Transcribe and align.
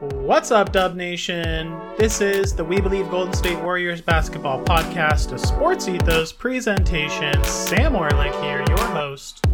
What's 0.00 0.52
up, 0.52 0.70
Dub 0.70 0.94
Nation? 0.94 1.76
This 1.98 2.20
is 2.20 2.54
the 2.54 2.62
We 2.62 2.80
Believe 2.80 3.10
Golden 3.10 3.34
State 3.34 3.58
Warriors 3.58 4.00
basketball 4.00 4.62
podcast, 4.62 5.32
a 5.32 5.38
sports 5.40 5.88
ethos 5.88 6.30
presentation. 6.32 7.34
Sam 7.42 7.94
Orlik 7.94 8.40
here, 8.40 8.64
your 8.68 8.78
host. 8.78 9.44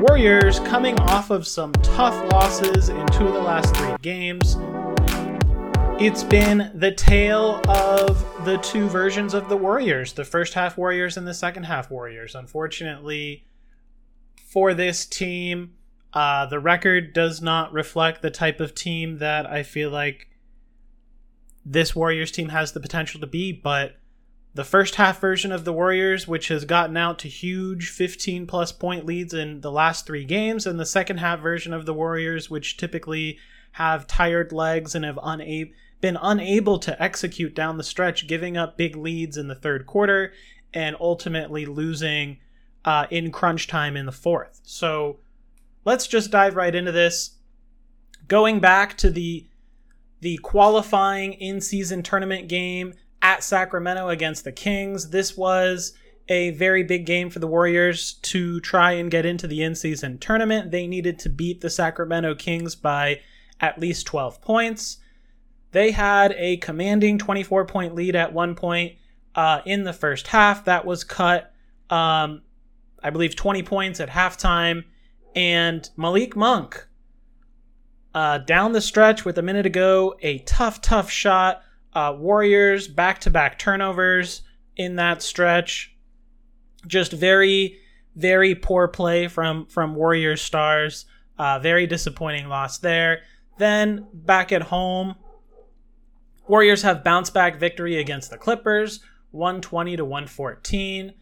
Warriors 0.00 0.58
coming 0.58 0.98
off 0.98 1.30
of 1.30 1.46
some 1.46 1.70
tough 1.74 2.32
losses 2.32 2.88
in 2.88 3.06
two 3.12 3.28
of 3.28 3.34
the 3.34 3.40
last 3.40 3.76
three 3.76 3.94
games. 4.02 4.56
It's 6.02 6.24
been 6.24 6.72
the 6.74 6.90
tale 6.90 7.60
of 7.68 8.44
the 8.44 8.58
two 8.64 8.88
versions 8.88 9.32
of 9.32 9.48
the 9.48 9.56
Warriors 9.56 10.12
the 10.12 10.24
first 10.24 10.54
half 10.54 10.76
Warriors 10.76 11.16
and 11.16 11.24
the 11.24 11.34
second 11.34 11.66
half 11.66 11.88
Warriors. 11.88 12.34
Unfortunately, 12.34 13.46
for 14.44 14.74
this 14.74 15.06
team, 15.06 15.74
uh, 16.14 16.46
the 16.46 16.60
record 16.60 17.12
does 17.12 17.40
not 17.40 17.72
reflect 17.72 18.22
the 18.22 18.30
type 18.30 18.60
of 18.60 18.74
team 18.74 19.18
that 19.18 19.46
I 19.46 19.62
feel 19.62 19.90
like 19.90 20.28
this 21.64 21.94
Warriors 21.94 22.32
team 22.32 22.50
has 22.50 22.72
the 22.72 22.80
potential 22.80 23.20
to 23.20 23.26
be, 23.26 23.52
but 23.52 23.96
the 24.54 24.64
first 24.64 24.96
half 24.96 25.20
version 25.20 25.50
of 25.52 25.64
the 25.64 25.72
Warriors, 25.72 26.28
which 26.28 26.48
has 26.48 26.66
gotten 26.66 26.96
out 26.96 27.18
to 27.20 27.28
huge 27.28 27.88
15 27.88 28.46
plus 28.46 28.72
point 28.72 29.06
leads 29.06 29.32
in 29.32 29.62
the 29.62 29.72
last 29.72 30.06
three 30.06 30.24
games, 30.24 30.66
and 30.66 30.78
the 30.78 30.84
second 30.84 31.18
half 31.18 31.40
version 31.40 31.72
of 31.72 31.86
the 31.86 31.94
Warriors, 31.94 32.50
which 32.50 32.76
typically 32.76 33.38
have 33.72 34.06
tired 34.06 34.52
legs 34.52 34.94
and 34.94 35.04
have 35.04 35.18
been 36.02 36.18
unable 36.20 36.78
to 36.78 37.02
execute 37.02 37.54
down 37.54 37.78
the 37.78 37.82
stretch, 37.82 38.26
giving 38.26 38.56
up 38.56 38.76
big 38.76 38.96
leads 38.96 39.38
in 39.38 39.48
the 39.48 39.54
third 39.54 39.86
quarter 39.86 40.34
and 40.74 40.96
ultimately 41.00 41.64
losing 41.64 42.38
uh, 42.84 43.06
in 43.10 43.30
crunch 43.30 43.66
time 43.66 43.96
in 43.96 44.04
the 44.04 44.12
fourth. 44.12 44.60
So 44.64 45.20
let's 45.84 46.06
just 46.06 46.30
dive 46.30 46.56
right 46.56 46.74
into 46.74 46.92
this. 46.92 47.36
Going 48.28 48.60
back 48.60 48.96
to 48.98 49.10
the 49.10 49.46
the 50.20 50.36
qualifying 50.38 51.32
in-season 51.32 52.00
tournament 52.04 52.48
game 52.48 52.94
at 53.22 53.42
Sacramento 53.42 54.08
against 54.08 54.44
the 54.44 54.52
Kings, 54.52 55.10
this 55.10 55.36
was 55.36 55.94
a 56.28 56.50
very 56.50 56.84
big 56.84 57.06
game 57.06 57.28
for 57.28 57.40
the 57.40 57.48
Warriors 57.48 58.14
to 58.22 58.60
try 58.60 58.92
and 58.92 59.10
get 59.10 59.26
into 59.26 59.48
the 59.48 59.64
in-season 59.64 60.18
tournament. 60.18 60.70
They 60.70 60.86
needed 60.86 61.18
to 61.20 61.28
beat 61.28 61.60
the 61.60 61.70
Sacramento 61.70 62.36
Kings 62.36 62.76
by 62.76 63.20
at 63.60 63.80
least 63.80 64.06
12 64.06 64.40
points. 64.40 64.98
They 65.72 65.90
had 65.90 66.32
a 66.38 66.58
commanding 66.58 67.18
24 67.18 67.66
point 67.66 67.96
lead 67.96 68.14
at 68.14 68.32
one 68.32 68.54
point 68.54 68.92
uh, 69.34 69.60
in 69.64 69.82
the 69.82 69.92
first 69.92 70.28
half. 70.28 70.66
That 70.66 70.84
was 70.84 71.02
cut, 71.02 71.52
um, 71.90 72.42
I 73.02 73.10
believe, 73.10 73.34
20 73.34 73.64
points 73.64 73.98
at 73.98 74.10
halftime 74.10 74.84
and 75.34 75.88
Malik 75.96 76.36
Monk 76.36 76.86
uh, 78.14 78.38
down 78.38 78.72
the 78.72 78.80
stretch 78.80 79.24
with 79.24 79.38
a 79.38 79.42
minute 79.42 79.62
to 79.62 79.70
go, 79.70 80.14
a 80.20 80.38
tough, 80.40 80.80
tough 80.80 81.10
shot. 81.10 81.62
Uh, 81.94 82.14
Warriors 82.16 82.88
back 82.88 83.20
to 83.20 83.30
back 83.30 83.58
turnovers 83.58 84.42
in 84.76 84.96
that 84.96 85.22
stretch. 85.22 85.94
Just 86.86 87.12
very, 87.12 87.78
very 88.16 88.54
poor 88.54 88.88
play 88.88 89.28
from 89.28 89.66
from 89.66 89.94
Warriors 89.94 90.42
stars. 90.42 91.06
Uh, 91.38 91.58
very 91.58 91.86
disappointing 91.86 92.48
loss 92.48 92.78
there. 92.78 93.22
Then 93.58 94.06
back 94.12 94.52
at 94.52 94.62
home, 94.62 95.16
Warriors 96.46 96.82
have 96.82 97.04
bounce 97.04 97.30
back 97.30 97.56
victory 97.56 97.98
against 97.98 98.30
the 98.30 98.38
Clippers, 98.38 99.00
120 99.30 99.96
to 99.96 100.04
114. 100.04 101.14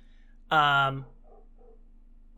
Um, 0.50 1.04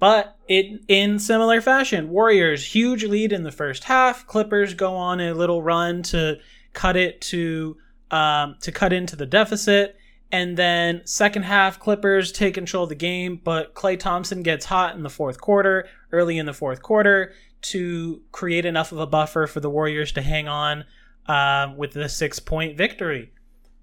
but 0.02 0.36
it, 0.48 0.82
in 0.88 1.20
similar 1.20 1.60
fashion, 1.60 2.10
Warriors 2.10 2.64
huge 2.64 3.04
lead 3.04 3.32
in 3.32 3.44
the 3.44 3.52
first 3.52 3.84
half. 3.84 4.26
Clippers 4.26 4.74
go 4.74 4.96
on 4.96 5.20
a 5.20 5.32
little 5.32 5.62
run 5.62 6.02
to 6.02 6.40
cut 6.72 6.96
it 6.96 7.20
to 7.20 7.76
um, 8.10 8.56
to 8.62 8.72
cut 8.72 8.92
into 8.92 9.14
the 9.14 9.26
deficit, 9.26 9.94
and 10.32 10.56
then 10.56 11.02
second 11.04 11.44
half 11.44 11.78
Clippers 11.78 12.32
take 12.32 12.54
control 12.54 12.82
of 12.82 12.88
the 12.88 12.96
game. 12.96 13.40
But 13.44 13.76
Klay 13.76 13.96
Thompson 13.96 14.42
gets 14.42 14.64
hot 14.64 14.96
in 14.96 15.04
the 15.04 15.08
fourth 15.08 15.40
quarter, 15.40 15.88
early 16.10 16.36
in 16.36 16.46
the 16.46 16.52
fourth 16.52 16.82
quarter, 16.82 17.32
to 17.60 18.22
create 18.32 18.64
enough 18.64 18.90
of 18.90 18.98
a 18.98 19.06
buffer 19.06 19.46
for 19.46 19.60
the 19.60 19.70
Warriors 19.70 20.10
to 20.14 20.22
hang 20.22 20.48
on 20.48 20.84
uh, 21.28 21.74
with 21.76 21.92
the 21.92 22.08
six 22.08 22.40
point 22.40 22.76
victory. 22.76 23.30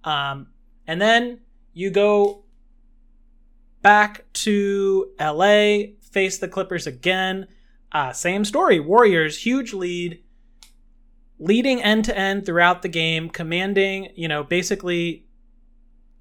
Um, 0.03 0.47
and 0.85 0.99
then 0.99 1.39
you 1.71 1.91
go 1.91 2.43
back 3.81 4.25
to 4.33 5.11
LA 5.17 5.93
face 6.11 6.37
the 6.37 6.47
Clippers 6.47 6.87
again. 6.87 7.47
Uh, 7.91 8.13
same 8.13 8.45
story. 8.45 8.79
Warriors, 8.79 9.39
huge 9.39 9.73
lead, 9.73 10.23
leading 11.39 11.81
end 11.81 12.05
to 12.05 12.17
end 12.17 12.45
throughout 12.45 12.81
the 12.81 12.89
game, 12.89 13.29
commanding, 13.29 14.09
you 14.15 14.27
know, 14.27 14.43
basically 14.43 15.25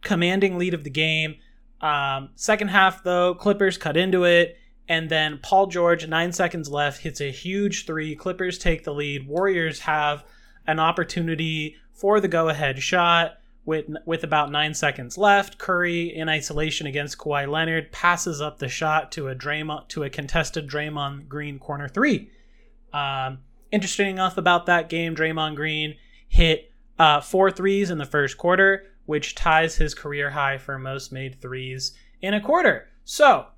commanding 0.03 0.59
lead 0.59 0.75
of 0.75 0.84
the 0.84 0.91
game. 0.91 1.37
Um, 1.81 2.31
second 2.34 2.69
half, 2.69 3.03
though, 3.03 3.34
Clippers 3.34 3.77
cut 3.77 3.97
into 3.97 4.25
it. 4.25 4.56
And 4.88 5.10
then 5.10 5.38
Paul 5.43 5.66
George, 5.66 6.06
nine 6.06 6.32
seconds 6.32 6.71
left, 6.71 7.03
hits 7.03 7.21
a 7.21 7.31
huge 7.31 7.84
three. 7.84 8.16
Clippers 8.16 8.59
take 8.59 8.84
the 8.84 8.94
lead. 8.94 9.28
Warriors 9.28 9.81
have 9.81 10.25
an 10.66 10.81
opportunity 10.81 11.77
for 11.93 12.21
the 12.21 12.28
go 12.28 12.48
ahead 12.48 12.82
shot 12.82 13.38
with 13.69 13.84
with 14.06 14.25
about 14.25 14.51
nine 14.51 14.73
seconds 14.73 15.19
left. 15.19 15.59
Curry 15.59 16.17
in 16.17 16.27
isolation 16.27 16.87
against 16.87 17.19
Kawhi 17.19 17.47
Leonard 17.47 17.93
passes 17.93 18.41
up 18.41 18.59
the 18.59 18.69
shot 18.69 19.12
to 19.12 19.29
a 19.29 19.34
Draymond 19.34 19.89
to 19.89 20.05
a 20.05 20.11
contested 20.11 20.67
Draymond 20.67 21.29
Green 21.29 21.59
corner 21.59 21.87
three. 21.87 22.31
Um, 22.95 23.41
interesting 23.71 24.09
enough 24.09 24.39
about 24.39 24.65
that 24.67 24.89
game, 24.89 25.15
Draymond 25.15 25.55
Green 25.55 25.97
hit 26.28 26.73
uh, 26.99 27.21
four 27.21 27.51
threes 27.51 27.91
in 27.91 27.99
the 27.99 28.07
first 28.07 28.39
quarter, 28.39 28.87
which 29.05 29.34
ties 29.34 29.77
his 29.77 29.95
career 29.95 30.31
high 30.31 30.57
for 30.57 30.78
most 30.78 31.12
made 31.12 31.39
threes 31.39 31.93
in 32.23 32.33
a 32.33 32.41
quarter. 32.41 32.89
So, 33.05 33.49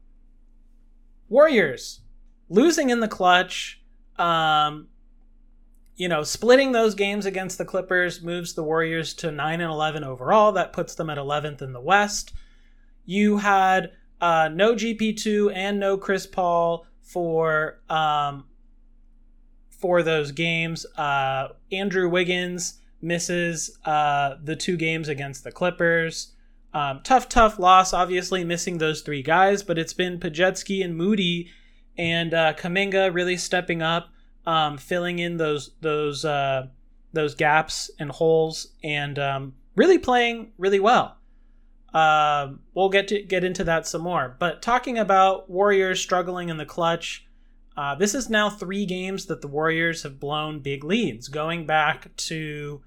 Warriors 1.29 2.01
losing 2.49 2.91
in 2.91 2.99
the 2.99 3.07
clutch. 3.07 3.81
Um, 4.19 4.89
you 6.01 6.09
know, 6.09 6.23
splitting 6.23 6.73
those 6.73 6.95
games 6.95 7.27
against 7.27 7.59
the 7.59 7.65
Clippers 7.67 8.23
moves 8.23 8.55
the 8.55 8.63
Warriors 8.63 9.13
to 9.13 9.31
9 9.31 9.61
and 9.61 9.71
11 9.71 10.03
overall. 10.03 10.51
That 10.51 10.73
puts 10.73 10.95
them 10.95 11.11
at 11.11 11.19
11th 11.19 11.61
in 11.61 11.75
the 11.75 11.81
West. 11.81 12.33
You 13.05 13.37
had 13.37 13.93
uh, 14.19 14.49
no 14.51 14.73
GP2 14.75 15.55
and 15.55 15.79
no 15.79 15.99
Chris 15.99 16.27
Paul 16.27 16.87
for 17.03 17.83
um, 17.91 18.47
for 19.69 20.03
those 20.03 20.33
games. 20.33 20.87
Uh, 20.97 21.49
Andrew 21.71 22.09
Wiggins 22.09 22.79
misses 23.03 23.77
uh, 23.85 24.37
the 24.43 24.57
two 24.57 24.79
games 24.79 25.07
against 25.07 25.45
the 25.45 25.53
Clippers. 25.53 26.33
Um, 26.73 27.01
tough, 27.05 27.29
tough 27.29 27.59
loss, 27.59 27.93
obviously 27.93 28.43
missing 28.43 28.79
those 28.79 29.03
three 29.03 29.23
guys, 29.23 29.63
but 29.63 29.77
it's 29.77 29.93
been 29.93 30.19
Podziemski 30.19 30.83
and 30.83 30.97
Moody 30.97 31.51
and 31.99 32.33
uh, 32.33 32.55
Kuminga 32.55 33.13
really 33.13 33.37
stepping 33.37 33.83
up 33.83 34.09
um, 34.47 34.79
filling 34.79 35.19
in 35.19 35.37
those 35.37 35.73
those 35.81 36.25
uh, 36.25 36.67
those 37.13 37.35
gaps 37.35 37.91
and 37.99 38.11
holes, 38.11 38.69
and 38.83 39.19
um, 39.19 39.55
really 39.77 39.99
playing 39.99 40.53
really 40.59 40.81
well. 40.81 41.17
Uh, 41.93 42.53
we'll 42.75 42.89
get 42.89 43.09
to 43.09 43.23
get 43.23 43.45
into 43.45 43.65
that 43.65 43.87
some 43.87 44.03
more. 44.03 44.37
But 44.39 44.63
talking 44.63 44.99
about 44.99 45.51
Warriors 45.51 46.01
struggling 46.01 46.49
in 46.49 46.57
the 46.57 46.67
clutch, 46.67 47.27
uh, 47.77 47.95
this 47.95 48.15
is 48.15 48.31
now 48.31 48.49
three 48.49 48.87
games 48.87 49.27
that 49.27 49.41
the 49.41 49.49
Warriors 49.49 50.03
have 50.05 50.21
blown 50.21 50.61
big 50.61 50.85
leads. 50.85 51.29
Going 51.29 51.67
back 51.67 52.15
to 52.17 52.83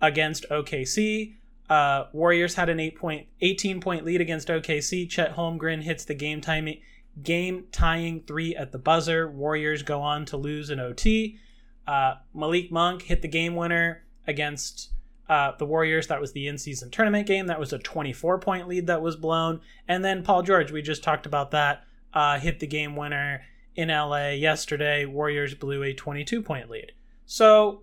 against 0.00 0.46
OKC, 0.50 1.34
uh, 1.70 2.04
Warriors 2.12 2.56
had 2.56 2.68
an 2.68 2.80
eight 2.80 2.96
point, 2.98 3.28
18 3.40 3.80
point 3.80 4.04
lead 4.04 4.20
against 4.20 4.48
OKC. 4.48 5.08
Chet 5.08 5.36
Holmgren 5.36 5.82
hits 5.82 6.04
the 6.04 6.14
game 6.14 6.40
timing 6.40 6.80
game 7.22 7.66
tying 7.72 8.22
three 8.26 8.54
at 8.56 8.72
the 8.72 8.78
buzzer. 8.78 9.30
Warriors 9.30 9.82
go 9.82 10.00
on 10.00 10.24
to 10.26 10.36
lose 10.36 10.70
in 10.70 10.80
OT. 10.80 11.38
Uh, 11.86 12.14
Malik 12.32 12.72
Monk 12.72 13.02
hit 13.02 13.22
the 13.22 13.28
game 13.28 13.54
winner 13.54 14.04
against 14.26 14.90
uh, 15.28 15.52
the 15.58 15.66
Warriors. 15.66 16.06
That 16.08 16.20
was 16.20 16.32
the 16.32 16.48
in 16.48 16.58
season 16.58 16.90
tournament 16.90 17.26
game. 17.26 17.46
That 17.46 17.60
was 17.60 17.72
a 17.72 17.78
24 17.78 18.38
point 18.38 18.68
lead 18.68 18.86
that 18.86 19.02
was 19.02 19.16
blown. 19.16 19.60
And 19.88 20.04
then 20.04 20.22
Paul 20.22 20.42
George, 20.42 20.72
we 20.72 20.82
just 20.82 21.02
talked 21.02 21.26
about 21.26 21.50
that, 21.52 21.84
uh, 22.12 22.38
hit 22.38 22.60
the 22.60 22.66
game 22.66 22.96
winner 22.96 23.42
in 23.76 23.88
LA 23.88 24.30
yesterday. 24.30 25.04
Warriors 25.04 25.54
blew 25.54 25.82
a 25.82 25.92
22 25.92 26.42
point 26.42 26.70
lead. 26.70 26.92
So, 27.26 27.82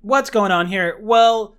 what's 0.00 0.30
going 0.30 0.50
on 0.50 0.66
here? 0.66 0.98
Well, 1.00 1.56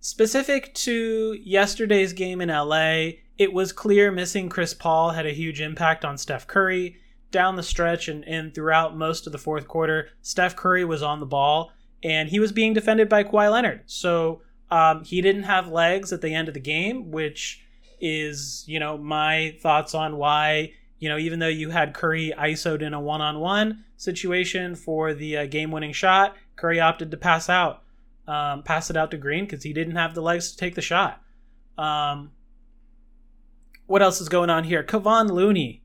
specific 0.00 0.72
to 0.74 1.36
yesterday's 1.42 2.12
game 2.12 2.40
in 2.40 2.48
LA, 2.48 3.10
it 3.40 3.54
was 3.54 3.72
clear 3.72 4.12
missing 4.12 4.50
Chris 4.50 4.74
Paul 4.74 5.12
had 5.12 5.24
a 5.24 5.32
huge 5.32 5.62
impact 5.62 6.04
on 6.04 6.18
Steph 6.18 6.46
Curry. 6.46 6.98
Down 7.30 7.56
the 7.56 7.62
stretch 7.62 8.06
and, 8.06 8.22
and 8.26 8.54
throughout 8.54 8.94
most 8.94 9.26
of 9.26 9.32
the 9.32 9.38
fourth 9.38 9.66
quarter, 9.66 10.10
Steph 10.20 10.54
Curry 10.56 10.84
was 10.84 11.02
on 11.02 11.20
the 11.20 11.26
ball 11.26 11.72
and 12.02 12.28
he 12.28 12.38
was 12.38 12.52
being 12.52 12.74
defended 12.74 13.08
by 13.08 13.24
Kawhi 13.24 13.50
Leonard. 13.50 13.84
So 13.86 14.42
um, 14.70 15.04
he 15.04 15.22
didn't 15.22 15.44
have 15.44 15.68
legs 15.68 16.12
at 16.12 16.20
the 16.20 16.34
end 16.34 16.48
of 16.48 16.54
the 16.54 16.60
game, 16.60 17.10
which 17.10 17.64
is, 17.98 18.62
you 18.66 18.78
know, 18.78 18.98
my 18.98 19.56
thoughts 19.62 19.94
on 19.94 20.18
why 20.18 20.72
you 20.98 21.08
know, 21.08 21.16
even 21.16 21.38
though 21.38 21.48
you 21.48 21.70
had 21.70 21.94
Curry 21.94 22.34
ISO'd 22.36 22.82
in 22.82 22.92
a 22.92 23.00
one 23.00 23.22
on 23.22 23.40
one 23.40 23.84
situation 23.96 24.74
for 24.74 25.14
the 25.14 25.38
uh, 25.38 25.46
game 25.46 25.70
winning 25.70 25.94
shot, 25.94 26.36
Curry 26.56 26.78
opted 26.78 27.10
to 27.10 27.16
pass 27.16 27.48
out, 27.48 27.84
um, 28.28 28.62
pass 28.62 28.90
it 28.90 28.98
out 28.98 29.10
to 29.12 29.16
Green 29.16 29.46
because 29.46 29.62
he 29.62 29.72
didn't 29.72 29.96
have 29.96 30.14
the 30.14 30.20
legs 30.20 30.52
to 30.52 30.58
take 30.58 30.74
the 30.74 30.82
shot. 30.82 31.22
Um, 31.78 32.32
what 33.90 34.02
else 34.02 34.20
is 34.20 34.28
going 34.28 34.50
on 34.50 34.62
here? 34.62 34.84
Kevon 34.84 35.28
Looney. 35.32 35.82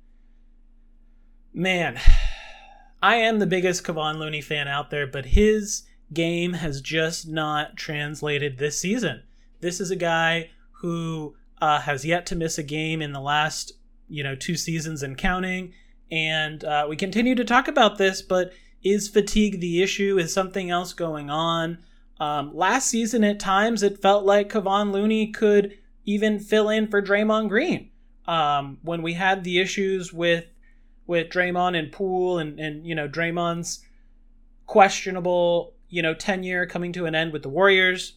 Man, 1.51 1.99
I 3.01 3.15
am 3.15 3.39
the 3.39 3.47
biggest 3.47 3.83
Kevon 3.83 4.19
Looney 4.19 4.41
fan 4.41 4.67
out 4.67 4.91
there, 4.91 5.07
but 5.07 5.25
his 5.25 5.87
game 6.13 6.53
has 6.53 6.81
just 6.81 7.27
not 7.27 7.77
translated 7.77 8.59
this 8.59 8.77
season. 8.77 9.23
This 9.59 9.81
is 9.81 9.89
a 9.89 9.95
guy 9.95 10.51
who 10.81 11.35
uh, 11.59 11.79
has 11.79 12.05
yet 12.05 12.27
to 12.27 12.35
miss 12.35 12.59
a 12.59 12.63
game 12.63 13.01
in 13.01 13.11
the 13.11 13.19
last 13.19 13.71
you 14.07 14.23
know 14.23 14.35
two 14.35 14.55
seasons 14.55 15.01
and 15.01 15.17
counting 15.17 15.73
and 16.11 16.63
uh, 16.63 16.85
we 16.87 16.95
continue 16.95 17.33
to 17.33 17.43
talk 17.43 17.67
about 17.67 17.97
this 17.97 18.21
but 18.21 18.51
is 18.83 19.09
fatigue 19.09 19.59
the 19.59 19.81
issue 19.81 20.19
is 20.19 20.31
something 20.31 20.69
else 20.69 20.93
going 20.93 21.31
on 21.31 21.79
um, 22.19 22.55
last 22.55 22.87
season 22.87 23.23
at 23.23 23.39
times 23.39 23.81
it 23.81 23.99
felt 23.99 24.25
like 24.25 24.51
Kevon 24.51 24.91
Looney 24.91 25.31
could 25.31 25.75
even 26.05 26.39
fill 26.39 26.69
in 26.69 26.87
for 26.87 27.01
Draymond 27.01 27.49
Green 27.49 27.89
um, 28.27 28.79
when 28.81 29.01
we 29.01 29.13
had 29.13 29.43
the 29.43 29.59
issues 29.59 30.13
with 30.13 30.45
with 31.07 31.29
Draymond 31.29 31.77
and 31.77 31.91
Poole 31.91 32.39
and 32.39 32.59
and 32.59 32.85
you 32.85 32.95
know 32.95 33.07
Draymond's 33.07 33.85
questionable 34.65 35.73
you 35.89 36.01
know 36.01 36.13
tenure 36.13 36.65
coming 36.65 36.91
to 36.93 37.05
an 37.05 37.15
end 37.15 37.33
with 37.33 37.43
the 37.43 37.49
Warriors 37.49 38.13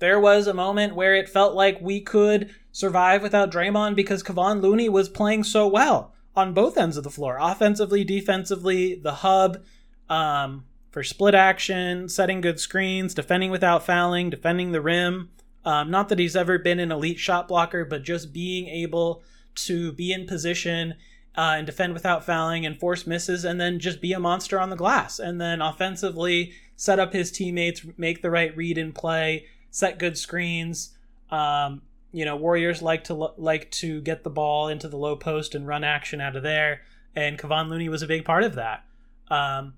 there 0.00 0.18
was 0.18 0.46
a 0.46 0.54
moment 0.54 0.94
where 0.94 1.14
it 1.14 1.28
felt 1.28 1.54
like 1.54 1.78
we 1.80 2.00
could 2.00 2.52
survive 2.72 3.22
without 3.22 3.52
Draymond 3.52 3.94
because 3.94 4.22
Kevon 4.22 4.60
Looney 4.60 4.88
was 4.88 5.08
playing 5.08 5.44
so 5.44 5.68
well 5.68 6.12
on 6.34 6.54
both 6.54 6.78
ends 6.78 6.96
of 6.96 7.04
the 7.04 7.10
floor, 7.10 7.38
offensively, 7.40 8.02
defensively, 8.02 8.94
the 8.94 9.16
hub 9.16 9.62
um, 10.08 10.64
for 10.90 11.02
split 11.02 11.34
action, 11.34 12.08
setting 12.08 12.40
good 12.40 12.58
screens, 12.58 13.14
defending 13.14 13.50
without 13.50 13.84
fouling, 13.84 14.30
defending 14.30 14.72
the 14.72 14.80
rim. 14.80 15.30
Um, 15.64 15.90
not 15.90 16.08
that 16.08 16.18
he's 16.18 16.36
ever 16.36 16.58
been 16.58 16.80
an 16.80 16.92
elite 16.92 17.18
shot 17.18 17.48
blocker, 17.48 17.84
but 17.84 18.02
just 18.02 18.32
being 18.32 18.66
able 18.68 19.22
to 19.54 19.92
be 19.92 20.12
in 20.12 20.26
position 20.26 20.94
uh, 21.36 21.54
and 21.56 21.66
defend 21.66 21.92
without 21.92 22.24
fouling 22.24 22.64
and 22.66 22.78
force 22.78 23.06
misses, 23.06 23.44
and 23.44 23.60
then 23.60 23.78
just 23.78 24.00
be 24.00 24.12
a 24.12 24.20
monster 24.20 24.58
on 24.58 24.70
the 24.70 24.76
glass. 24.76 25.18
And 25.18 25.40
then 25.40 25.60
offensively, 25.60 26.52
set 26.76 26.98
up 26.98 27.12
his 27.12 27.30
teammates, 27.30 27.84
make 27.96 28.22
the 28.22 28.30
right 28.30 28.56
read 28.56 28.78
and 28.78 28.94
play, 28.94 29.46
set 29.70 29.98
good 29.98 30.16
screens. 30.16 30.96
Um, 31.30 31.82
you 32.12 32.24
know, 32.24 32.36
Warriors 32.36 32.82
like 32.82 33.04
to 33.04 33.14
like 33.14 33.70
to 33.72 34.00
get 34.00 34.24
the 34.24 34.30
ball 34.30 34.68
into 34.68 34.88
the 34.88 34.96
low 34.96 35.14
post 35.14 35.54
and 35.54 35.66
run 35.66 35.84
action 35.84 36.20
out 36.20 36.36
of 36.36 36.42
there, 36.42 36.82
and 37.14 37.38
Kevon 37.38 37.68
Looney 37.68 37.88
was 37.88 38.02
a 38.02 38.06
big 38.06 38.24
part 38.24 38.42
of 38.42 38.54
that. 38.56 38.84
Um, 39.28 39.74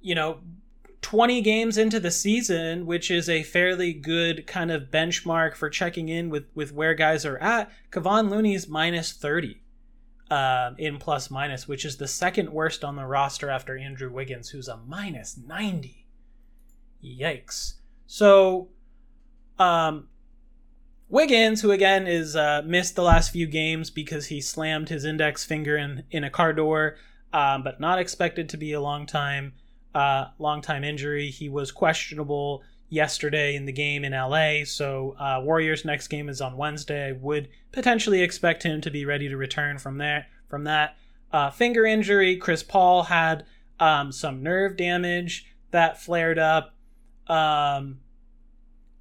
you 0.00 0.14
know, 0.14 0.38
20 1.02 1.40
games 1.42 1.76
into 1.76 2.00
the 2.00 2.10
season, 2.10 2.86
which 2.86 3.10
is 3.10 3.28
a 3.28 3.42
fairly 3.42 3.92
good 3.92 4.46
kind 4.46 4.70
of 4.70 4.84
benchmark 4.84 5.54
for 5.54 5.68
checking 5.68 6.08
in 6.08 6.30
with 6.30 6.44
with 6.54 6.72
where 6.72 6.94
guys 6.94 7.26
are 7.26 7.38
at. 7.38 7.70
Kevon 7.90 8.30
Looney's 8.30 8.68
minus 8.68 9.12
30 9.12 9.60
uh, 10.30 10.70
in 10.78 10.98
plus 10.98 11.30
minus, 11.30 11.68
which 11.68 11.84
is 11.84 11.96
the 11.96 12.08
second 12.08 12.50
worst 12.50 12.84
on 12.84 12.96
the 12.96 13.04
roster 13.04 13.50
after 13.50 13.76
Andrew 13.76 14.10
Wiggins, 14.10 14.48
who's 14.48 14.68
a 14.68 14.78
minus 14.78 15.36
90. 15.36 16.06
Yikes. 17.04 17.74
So, 18.06 18.68
um, 19.58 20.08
Wiggins, 21.08 21.60
who 21.60 21.72
again 21.72 22.06
is 22.06 22.36
uh, 22.36 22.62
missed 22.64 22.94
the 22.94 23.02
last 23.02 23.32
few 23.32 23.46
games 23.46 23.90
because 23.90 24.26
he 24.26 24.40
slammed 24.40 24.88
his 24.88 25.04
index 25.04 25.44
finger 25.44 25.76
in 25.76 26.04
in 26.12 26.22
a 26.22 26.30
car 26.30 26.52
door, 26.52 26.96
um, 27.32 27.64
but 27.64 27.80
not 27.80 27.98
expected 27.98 28.48
to 28.48 28.56
be 28.56 28.72
a 28.72 28.80
long 28.80 29.04
time 29.04 29.52
uh, 29.94 30.26
long 30.38 30.60
time 30.60 30.84
injury. 30.84 31.30
He 31.30 31.48
was 31.48 31.72
questionable 31.72 32.62
yesterday 32.88 33.56
in 33.56 33.64
the 33.64 33.72
game 33.72 34.04
in 34.04 34.12
LA. 34.12 34.64
So 34.64 35.16
uh, 35.18 35.40
Warriors' 35.42 35.84
next 35.84 36.08
game 36.08 36.28
is 36.28 36.40
on 36.40 36.56
Wednesday. 36.56 37.08
I 37.08 37.12
would 37.12 37.48
potentially 37.72 38.22
expect 38.22 38.62
him 38.62 38.80
to 38.82 38.90
be 38.90 39.04
ready 39.04 39.28
to 39.28 39.36
return 39.36 39.78
from 39.78 39.98
there 39.98 40.26
from 40.48 40.64
that 40.64 40.96
uh, 41.32 41.50
finger 41.50 41.86
injury. 41.86 42.36
Chris 42.36 42.62
Paul 42.62 43.04
had 43.04 43.46
um, 43.80 44.12
some 44.12 44.42
nerve 44.42 44.76
damage 44.76 45.46
that 45.70 46.00
flared 46.00 46.38
up. 46.38 46.74
Um, 47.26 48.00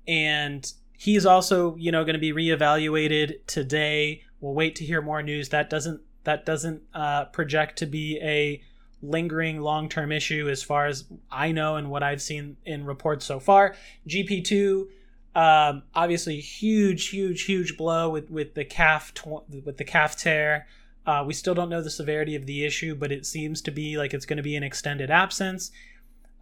and 0.07 0.71
he's 0.97 1.25
also, 1.25 1.75
you 1.75 1.91
know, 1.91 2.03
going 2.03 2.13
to 2.13 2.19
be 2.19 2.31
reevaluated 2.31 3.45
today. 3.45 4.23
We'll 4.39 4.53
wait 4.53 4.75
to 4.77 4.85
hear 4.85 5.01
more 5.01 5.21
news. 5.21 5.49
That 5.49 5.69
doesn't 5.69 6.01
that 6.23 6.45
doesn't 6.45 6.83
uh, 6.93 7.25
project 7.25 7.79
to 7.79 7.85
be 7.85 8.19
a 8.21 8.61
lingering 9.01 9.61
long-term 9.61 10.11
issue 10.11 10.47
as 10.49 10.61
far 10.63 10.85
as 10.85 11.05
I 11.31 11.51
know 11.51 11.75
and 11.75 11.89
what 11.89 12.03
I've 12.03 12.21
seen 12.21 12.57
in 12.65 12.85
reports 12.85 13.25
so 13.25 13.39
far. 13.39 13.75
GP2 14.07 14.87
um, 15.33 15.83
obviously 15.95 16.41
huge 16.41 17.07
huge 17.07 17.43
huge 17.43 17.77
blow 17.77 18.09
with 18.09 18.29
with 18.29 18.53
the 18.53 18.65
calf 18.65 19.13
tw- 19.13 19.47
with 19.65 19.77
the 19.77 19.85
calf 19.85 20.17
tear. 20.17 20.67
Uh, 21.05 21.23
we 21.25 21.33
still 21.33 21.55
don't 21.55 21.69
know 21.69 21.81
the 21.81 21.89
severity 21.89 22.35
of 22.35 22.45
the 22.45 22.65
issue, 22.65 22.93
but 22.93 23.11
it 23.11 23.25
seems 23.25 23.61
to 23.61 23.71
be 23.71 23.97
like 23.97 24.13
it's 24.13 24.25
going 24.25 24.37
to 24.37 24.43
be 24.43 24.55
an 24.55 24.63
extended 24.63 25.09
absence. 25.09 25.71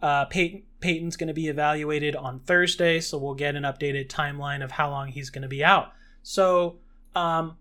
Uh, 0.02 0.24
Payton, 0.24 0.62
Payton's 0.80 1.16
going 1.16 1.28
to 1.28 1.34
be 1.34 1.48
evaluated 1.48 2.16
on 2.16 2.40
Thursday, 2.40 3.00
so 3.00 3.16
we'll 3.16 3.34
get 3.34 3.54
an 3.54 3.62
updated 3.62 4.08
timeline 4.08 4.62
of 4.62 4.72
how 4.72 4.90
long 4.90 5.08
he's 5.08 5.30
going 5.30 5.42
to 5.42 5.48
be 5.48 5.62
out. 5.62 5.92
So 6.22 6.78
um, 7.14 7.56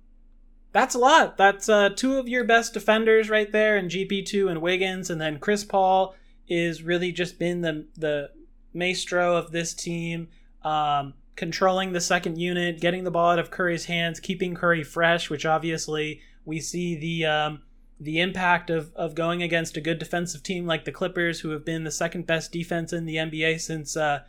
that's 0.72 0.96
a 0.96 1.00
lot. 1.00 1.38
That's 1.38 1.68
uh, 1.68 1.90
two 1.90 2.18
of 2.18 2.28
your 2.28 2.44
best 2.44 2.74
defenders 2.74 3.30
right 3.30 3.52
there, 3.52 3.78
and 3.78 3.90
GP2 3.90 4.50
and 4.50 4.62
Wiggins, 4.62 5.10
and 5.10 5.20
then 5.20 5.40
Chris 5.40 5.64
Paul 5.64 6.16
is 6.48 6.84
really 6.84 7.12
just 7.12 7.40
been 7.40 7.62
the 7.62 7.88
the 7.98 8.32
maestro 8.74 9.36
of 9.36 9.52
this 9.52 9.74
team, 9.74 10.28
um, 10.64 11.14
controlling 11.36 11.92
the 11.92 12.02
second 12.02 12.38
unit, 12.38 12.80
getting 12.80 13.04
the 13.04 13.12
ball 13.12 13.32
out 13.32 13.40
of 13.40 13.52
Curry's 13.52 13.86
hands, 13.86 14.20
keeping 14.20 14.56
Curry 14.56 14.84
fresh, 14.84 15.30
which 15.30 15.46
obviously 15.46 16.22
we 16.46 16.60
see 16.60 16.96
the 16.96 17.26
um, 17.26 17.62
the 18.00 18.20
impact 18.20 18.70
of, 18.70 18.94
of 18.96 19.16
going 19.16 19.44
against 19.44 19.76
a 19.76 19.82
good 19.82 20.00
defensive 20.00 20.42
team 20.44 20.66
like 20.66 20.86
the 20.86 20.92
Clippers, 20.92 21.42
who 21.42 21.50
have 21.50 21.66
been 21.66 21.84
the 21.84 21.92
second 21.92 22.26
best 22.26 22.52
defense 22.52 22.94
in 22.94 23.06
the 23.06 23.16
NBA 23.16 23.60
since 23.60 23.98
uh, 23.98 24.20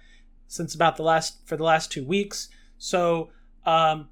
since 0.47 0.75
about 0.75 0.97
the 0.97 1.03
last 1.03 1.47
for 1.47 1.57
the 1.57 1.65
last 1.65 1.93
two 1.93 2.05
weeks. 2.05 2.49
So, 2.79 3.31
um, 3.67 4.09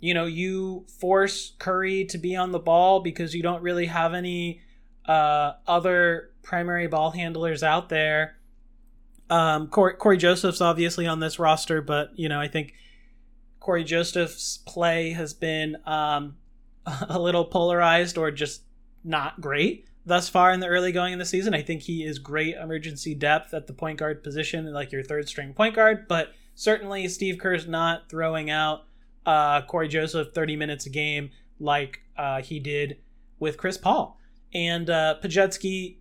you 0.00 0.14
know, 0.14 0.26
you 0.26 0.86
force 1.00 1.52
Curry 1.58 2.04
to 2.06 2.18
be 2.18 2.36
on 2.36 2.52
the 2.52 2.58
ball 2.58 3.00
because 3.00 3.34
you 3.34 3.42
don't 3.42 3.62
really 3.62 3.86
have 3.86 4.14
any 4.14 4.60
uh, 5.06 5.54
other 5.66 6.30
primary 6.42 6.86
ball 6.86 7.10
handlers 7.10 7.62
out 7.62 7.88
there. 7.88 8.36
Um, 9.30 9.68
Corey, 9.68 9.94
Cory 9.94 10.16
Joseph's 10.16 10.60
obviously 10.60 11.06
on 11.06 11.20
this 11.20 11.38
roster, 11.38 11.82
but 11.82 12.10
you 12.16 12.28
know, 12.28 12.40
I 12.40 12.48
think 12.48 12.74
Corey 13.60 13.84
Joseph's 13.84 14.58
play 14.58 15.10
has 15.10 15.34
been 15.34 15.76
um, 15.84 16.36
a 17.08 17.18
little 17.18 17.44
polarized 17.44 18.16
or 18.16 18.30
just 18.30 18.62
not 19.04 19.40
great 19.40 19.86
thus 20.08 20.28
far 20.28 20.52
in 20.52 20.60
the 20.60 20.66
early 20.66 20.90
going 20.90 21.12
in 21.12 21.18
the 21.18 21.24
season. 21.24 21.54
I 21.54 21.62
think 21.62 21.82
he 21.82 22.02
is 22.02 22.18
great 22.18 22.56
emergency 22.56 23.14
depth 23.14 23.52
at 23.52 23.66
the 23.66 23.72
point 23.72 23.98
guard 23.98 24.22
position, 24.22 24.72
like 24.72 24.90
your 24.90 25.02
third 25.02 25.28
string 25.28 25.52
point 25.52 25.74
guard. 25.74 26.08
But 26.08 26.32
certainly, 26.54 27.06
Steve 27.08 27.38
Kerr's 27.38 27.68
not 27.68 28.08
throwing 28.08 28.48
out 28.48 28.84
uh, 29.26 29.62
Cory 29.62 29.88
Joseph 29.88 30.28
30 30.34 30.56
minutes 30.56 30.86
a 30.86 30.90
game 30.90 31.30
like 31.60 32.00
uh, 32.16 32.42
he 32.42 32.60
did 32.60 32.98
with 33.38 33.56
Chris 33.56 33.78
Paul. 33.78 34.18
And 34.54 34.88
uh, 34.88 35.16
Podziemski 35.22 35.96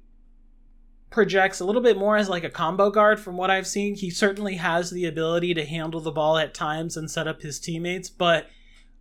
projects 1.09 1.59
a 1.59 1.65
little 1.65 1.81
bit 1.81 1.97
more 1.97 2.17
as 2.17 2.29
like 2.29 2.43
a 2.43 2.49
combo 2.49 2.89
guard 2.89 3.19
from 3.19 3.37
what 3.37 3.49
I've 3.49 3.67
seen. 3.67 3.95
He 3.95 4.09
certainly 4.09 4.55
has 4.55 4.89
the 4.89 5.05
ability 5.05 5.53
to 5.53 5.65
handle 5.65 6.01
the 6.01 6.11
ball 6.11 6.37
at 6.37 6.53
times 6.53 6.97
and 6.97 7.09
set 7.09 7.27
up 7.27 7.41
his 7.41 7.59
teammates, 7.59 8.09
but 8.09 8.47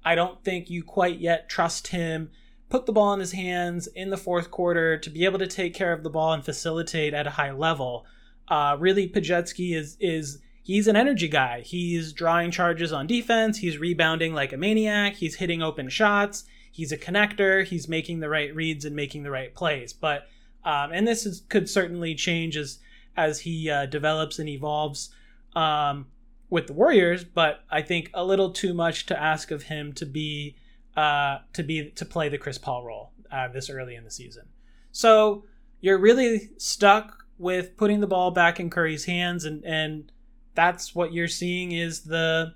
I 0.05 0.15
don't 0.15 0.43
think 0.45 0.71
you 0.71 0.83
quite 0.83 1.19
yet 1.19 1.49
trust 1.49 1.89
him 1.89 2.31
put 2.69 2.87
the 2.87 2.93
ball 2.93 3.13
in 3.13 3.21
his 3.21 3.33
hands 3.33 3.87
in 3.89 4.11
the 4.11 4.17
fourth 4.17 4.51
quarter 4.51 4.99
to 4.99 5.11
be 5.11 5.25
able 5.25 5.39
to 5.39 5.47
take 5.47 5.75
care 5.75 5.93
of 5.93 6.03
the 6.03 6.11
ball 6.11 6.33
and 6.33 6.45
facilitate 6.45 7.15
at 7.15 7.27
a 7.27 7.31
high 7.31 7.53
level. 7.53 8.05
Uh, 8.49 8.77
really, 8.79 9.09
Podziemski 9.09 9.75
is 9.75 9.97
is 10.01 10.39
he's 10.67 10.89
an 10.89 10.97
energy 10.97 11.29
guy. 11.29 11.61
He's 11.61 12.13
drawing 12.13 12.51
charges 12.51 12.93
on 12.93 13.07
defense. 13.07 13.59
He's 13.59 13.79
rebounding 13.79 14.35
like 14.35 14.53
a 14.53 14.57
maniac. 14.57 15.15
He's 15.15 15.37
hitting 15.37 15.63
open 15.63 15.89
shots. 15.89 16.43
He's 16.73 16.91
a 16.91 16.99
connector. 16.99 17.65
He's 17.65 17.89
making 17.89 18.19
the 18.19 18.29
right 18.29 18.53
reads 18.53 18.85
and 18.85 18.97
making 18.97 19.23
the 19.23 19.31
right 19.31 19.55
plays. 19.55 19.93
But 19.93 20.27
um, 20.65 20.91
and 20.91 21.07
this 21.07 21.25
is, 21.25 21.43
could 21.49 21.71
certainly 21.71 22.17
change 22.17 22.57
as 22.57 22.81
as 23.17 23.41
he 23.41 23.71
uh, 23.71 23.87
develops 23.87 24.41
and 24.41 24.49
evolves 24.49 25.11
um, 25.55 26.09
with 26.51 26.67
the 26.67 26.73
Warriors. 26.73 27.23
But 27.23 27.61
I 27.71 27.81
think 27.81 28.11
a 28.13 28.25
little 28.25 28.51
too 28.51 28.75
much 28.75 29.07
to 29.07 29.23
ask 29.23 29.53
of 29.53 29.63
him 29.63 29.93
to 29.93 30.05
be 30.05 30.57
uh, 30.97 31.39
to 31.53 31.63
be 31.63 31.91
to 31.91 32.05
play 32.05 32.29
the 32.29 32.39
Chris 32.39 32.59
Paul 32.59 32.85
role 32.85 33.13
uh, 33.31 33.47
this 33.47 33.71
early 33.71 33.95
in 33.95 34.03
the 34.03 34.11
season. 34.11 34.49
So 34.91 35.45
you're 35.81 35.99
really 35.99 36.51
stuck 36.59 37.23
with 37.39 37.77
putting 37.77 38.01
the 38.01 38.09
ball 38.09 38.33
back 38.33 38.59
in 38.59 38.69
Curry's 38.69 39.05
hands, 39.05 39.45
and 39.45 39.65
and 39.65 40.11
that's 40.57 40.95
what 40.95 41.13
you're 41.13 41.29
seeing 41.29 41.73
is 41.73 42.01
the 42.01 42.55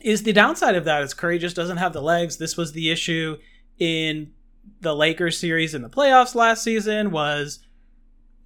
is 0.00 0.22
the 0.22 0.32
downside 0.32 0.76
of 0.76 0.84
that 0.84 1.02
is 1.02 1.14
Curry 1.14 1.38
just 1.38 1.56
doesn't 1.56 1.78
have 1.78 1.92
the 1.92 2.02
legs. 2.02 2.36
This 2.36 2.56
was 2.56 2.72
the 2.72 2.90
issue 2.90 3.38
in 3.78 4.32
the 4.80 4.94
Lakers 4.94 5.38
series 5.38 5.74
in 5.74 5.82
the 5.82 5.88
playoffs 5.88 6.34
last 6.34 6.62
season 6.62 7.10
was 7.10 7.60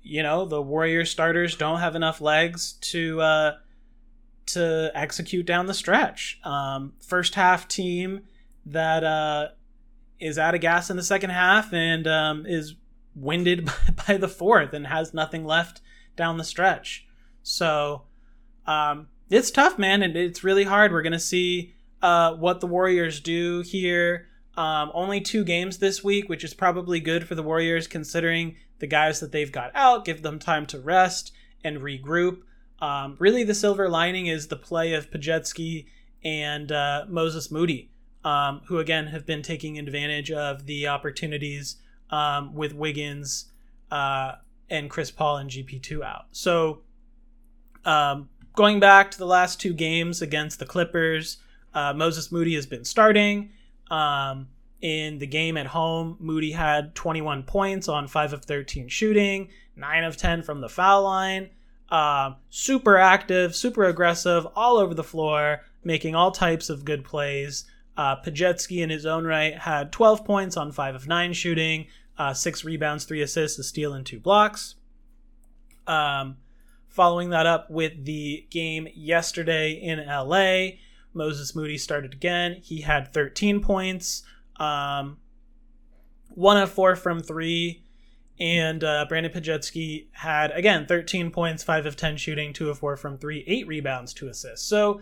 you 0.04 0.22
know, 0.22 0.44
the 0.44 0.60
Warriors 0.60 1.10
starters 1.10 1.54
don't 1.54 1.78
have 1.78 1.94
enough 1.94 2.20
legs 2.20 2.72
to 2.80 3.20
uh 3.20 3.52
to 4.46 4.90
execute 4.94 5.46
down 5.46 5.66
the 5.66 5.74
stretch. 5.74 6.40
Um 6.44 6.94
first 7.00 7.34
half 7.34 7.68
team 7.68 8.22
that 8.66 9.04
uh 9.04 9.48
is 10.18 10.38
out 10.38 10.54
of 10.54 10.60
gas 10.60 10.88
in 10.88 10.96
the 10.96 11.02
second 11.02 11.30
half 11.30 11.72
and 11.72 12.06
um 12.06 12.46
is 12.46 12.74
winded 13.14 13.68
by 14.08 14.16
the 14.16 14.28
fourth 14.28 14.72
and 14.72 14.86
has 14.86 15.12
nothing 15.12 15.44
left 15.44 15.80
down 16.16 16.38
the 16.38 16.44
stretch. 16.44 17.06
So 17.42 18.02
um 18.66 19.08
it's 19.30 19.50
tough, 19.50 19.78
man, 19.78 20.02
and 20.02 20.14
it's 20.14 20.44
really 20.44 20.64
hard. 20.64 20.92
We're 20.92 21.02
gonna 21.02 21.18
see 21.18 21.74
uh, 22.02 22.34
what 22.34 22.60
the 22.60 22.66
Warriors 22.66 23.20
do 23.20 23.60
here. 23.60 24.28
Um, 24.56 24.90
only 24.92 25.20
two 25.20 25.44
games 25.44 25.78
this 25.78 26.04
week, 26.04 26.28
which 26.28 26.44
is 26.44 26.52
probably 26.52 27.00
good 27.00 27.26
for 27.26 27.34
the 27.34 27.42
Warriors 27.42 27.86
considering 27.86 28.56
the 28.80 28.86
guys 28.86 29.20
that 29.20 29.32
they've 29.32 29.50
got 29.50 29.70
out, 29.74 30.04
give 30.04 30.22
them 30.22 30.38
time 30.38 30.66
to 30.66 30.78
rest 30.80 31.32
and 31.64 31.78
regroup. 31.78 32.42
Um, 32.80 33.16
really, 33.18 33.44
the 33.44 33.54
silver 33.54 33.88
lining 33.88 34.26
is 34.26 34.48
the 34.48 34.56
play 34.56 34.92
of 34.92 35.10
Podziemski 35.10 35.86
and 36.24 36.70
uh, 36.70 37.06
Moses 37.08 37.50
Moody, 37.50 37.90
um, 38.24 38.60
who 38.66 38.78
again 38.78 39.06
have 39.06 39.24
been 39.24 39.40
taking 39.40 39.78
advantage 39.78 40.30
of 40.30 40.66
the 40.66 40.88
opportunities 40.88 41.76
um, 42.10 42.54
with 42.54 42.74
Wiggins 42.74 43.52
uh, 43.90 44.32
and 44.68 44.90
Chris 44.90 45.10
Paul 45.10 45.38
and 45.38 45.48
GP2 45.48 46.02
out. 46.02 46.26
So, 46.32 46.82
um, 47.84 48.28
going 48.54 48.80
back 48.80 49.10
to 49.10 49.18
the 49.18 49.26
last 49.26 49.60
two 49.60 49.72
games 49.72 50.22
against 50.22 50.58
the 50.58 50.66
Clippers, 50.66 51.38
uh, 51.74 51.92
Moses 51.94 52.30
Moody 52.30 52.54
has 52.54 52.66
been 52.66 52.84
starting. 52.84 53.50
Um, 53.90 54.48
in 54.80 55.18
the 55.18 55.26
game 55.26 55.56
at 55.56 55.66
home, 55.66 56.16
Moody 56.18 56.52
had 56.52 56.94
21 56.94 57.44
points 57.44 57.88
on 57.88 58.08
5 58.08 58.32
of 58.32 58.44
13 58.44 58.88
shooting, 58.88 59.48
9 59.76 60.04
of 60.04 60.16
10 60.16 60.42
from 60.42 60.60
the 60.60 60.68
foul 60.68 61.04
line. 61.04 61.50
Uh, 61.88 62.34
super 62.50 62.96
active, 62.96 63.54
super 63.54 63.84
aggressive, 63.84 64.46
all 64.56 64.78
over 64.78 64.94
the 64.94 65.04
floor, 65.04 65.60
making 65.84 66.14
all 66.14 66.32
types 66.32 66.68
of 66.68 66.84
good 66.84 67.04
plays. 67.04 67.64
Uh, 67.96 68.16
in 68.70 68.90
his 68.90 69.04
own 69.04 69.24
right, 69.24 69.56
had 69.58 69.92
12 69.92 70.24
points 70.24 70.56
on 70.56 70.72
5 70.72 70.94
of 70.94 71.06
9 71.06 71.32
shooting, 71.32 71.86
uh, 72.18 72.34
6 72.34 72.64
rebounds, 72.64 73.04
3 73.04 73.20
assists, 73.22 73.58
a 73.58 73.62
steal, 73.62 73.92
and 73.92 74.06
2 74.06 74.18
blocks. 74.18 74.76
Um, 75.86 76.38
following 76.92 77.30
that 77.30 77.46
up 77.46 77.70
with 77.70 78.04
the 78.04 78.46
game 78.50 78.86
yesterday 78.94 79.72
in 79.72 79.98
LA, 80.06 80.76
Moses 81.14 81.56
Moody 81.56 81.78
started 81.78 82.12
again. 82.12 82.58
He 82.62 82.82
had 82.82 83.12
13 83.12 83.60
points, 83.60 84.22
um, 84.56 85.16
one 86.30 86.58
of 86.58 86.70
four 86.70 86.94
from 86.94 87.20
three, 87.20 87.84
and 88.38 88.84
uh, 88.84 89.06
Brandon 89.08 89.32
Podziemski 89.32 90.08
had 90.12 90.50
again 90.52 90.86
13 90.86 91.30
points, 91.30 91.62
five 91.62 91.86
of 91.86 91.96
10 91.96 92.18
shooting, 92.18 92.52
two 92.52 92.70
of 92.70 92.78
four 92.78 92.96
from 92.96 93.18
three, 93.18 93.42
eight 93.46 93.66
rebounds, 93.66 94.12
two 94.12 94.28
assists. 94.28 94.66
So, 94.66 95.00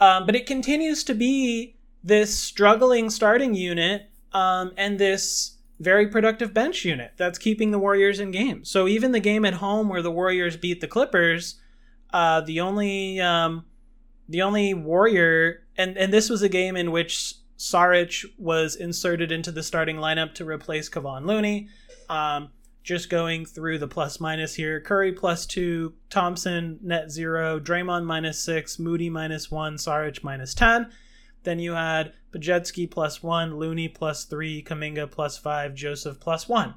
um, 0.00 0.24
but 0.24 0.34
it 0.34 0.46
continues 0.46 1.04
to 1.04 1.14
be 1.14 1.76
this 2.02 2.38
struggling 2.38 3.10
starting 3.10 3.54
unit 3.54 4.10
um, 4.32 4.72
and 4.76 4.98
this 4.98 5.53
very 5.80 6.06
productive 6.06 6.54
bench 6.54 6.84
unit 6.84 7.12
that's 7.16 7.38
keeping 7.38 7.70
the 7.70 7.78
Warriors 7.78 8.20
in 8.20 8.30
games. 8.30 8.70
So 8.70 8.86
even 8.86 9.12
the 9.12 9.20
game 9.20 9.44
at 9.44 9.54
home 9.54 9.88
where 9.88 10.02
the 10.02 10.10
Warriors 10.10 10.56
beat 10.56 10.80
the 10.80 10.86
Clippers, 10.86 11.60
uh, 12.12 12.40
the 12.40 12.60
only 12.60 13.20
um, 13.20 13.64
the 14.28 14.42
only 14.42 14.72
warrior 14.72 15.66
and 15.76 15.96
and 15.96 16.12
this 16.12 16.30
was 16.30 16.42
a 16.42 16.48
game 16.48 16.76
in 16.76 16.92
which 16.92 17.34
Saric 17.58 18.24
was 18.38 18.76
inserted 18.76 19.32
into 19.32 19.50
the 19.50 19.62
starting 19.62 19.96
lineup 19.96 20.34
to 20.34 20.44
replace 20.44 20.88
Kevon 20.88 21.26
Looney. 21.26 21.68
Um, 22.08 22.50
just 22.82 23.08
going 23.08 23.46
through 23.46 23.78
the 23.78 23.88
plus 23.88 24.20
minus 24.20 24.54
here: 24.54 24.80
Curry 24.80 25.12
plus 25.12 25.46
two, 25.46 25.94
Thompson 26.10 26.78
net 26.82 27.10
zero, 27.10 27.58
Draymond 27.58 28.04
minus 28.04 28.38
six, 28.38 28.78
Moody 28.78 29.10
minus 29.10 29.50
one, 29.50 29.76
Saric 29.76 30.22
minus 30.22 30.54
ten. 30.54 30.90
Then 31.44 31.58
you 31.58 31.72
had 31.72 32.14
Podziemski 32.32 32.90
plus 32.90 33.22
one, 33.22 33.58
Looney 33.58 33.88
plus 33.88 34.24
three, 34.24 34.62
Kuminga 34.62 35.10
plus 35.10 35.38
five, 35.38 35.74
Joseph 35.74 36.18
plus 36.18 36.48
one. 36.48 36.74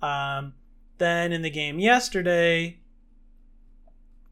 Um, 0.00 0.54
then 0.98 1.32
in 1.32 1.42
the 1.42 1.50
game 1.50 1.78
yesterday, 1.78 2.78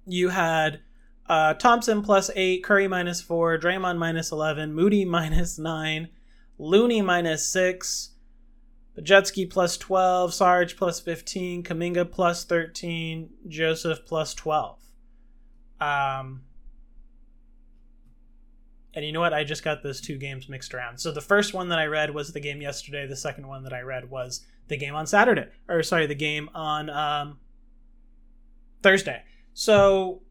you 0.06 0.30
had 0.30 0.80
uh, 1.28 1.54
Thompson 1.54 2.02
plus 2.02 2.30
eight, 2.36 2.62
Curry 2.62 2.88
minus 2.88 3.20
four, 3.20 3.58
Draymond 3.58 3.98
minus 3.98 4.30
eleven, 4.30 4.72
Moody 4.74 5.04
minus 5.16 5.58
nine, 5.58 6.08
Looney 6.58 7.02
minus 7.02 7.46
six, 7.46 8.10
Podziemski 8.96 9.50
plus 9.50 9.76
twelve, 9.76 10.32
Sarge 10.32 10.76
plus 10.76 11.00
fifteen, 11.00 11.62
Kuminga 11.62 12.10
plus 12.10 12.44
thirteen, 12.44 13.30
Joseph 13.48 14.06
plus 14.06 14.34
twelve. 14.34 14.78
Um, 15.80 16.42
and 18.94 19.04
you 19.04 19.12
know 19.12 19.20
what? 19.20 19.34
I 19.34 19.44
just 19.44 19.64
got 19.64 19.82
those 19.82 20.00
two 20.00 20.16
games 20.16 20.48
mixed 20.48 20.74
around. 20.74 20.98
So 20.98 21.10
the 21.10 21.20
first 21.20 21.52
one 21.52 21.68
that 21.70 21.78
I 21.78 21.86
read 21.86 22.14
was 22.14 22.32
the 22.32 22.40
game 22.40 22.60
yesterday. 22.60 23.06
The 23.06 23.16
second 23.16 23.46
one 23.46 23.64
that 23.64 23.72
I 23.72 23.80
read 23.80 24.08
was 24.08 24.46
the 24.68 24.76
game 24.76 24.94
on 24.94 25.06
Saturday, 25.06 25.48
or 25.68 25.82
sorry, 25.82 26.06
the 26.06 26.14
game 26.14 26.48
on 26.54 26.88
um, 26.90 27.38
Thursday. 28.82 29.22
So 29.52 30.22